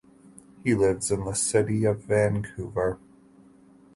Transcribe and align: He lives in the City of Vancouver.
He 0.63 0.73
lives 0.73 1.11
in 1.11 1.25
the 1.25 1.35
City 1.35 1.85
of 1.85 2.05
Vancouver. 2.05 2.97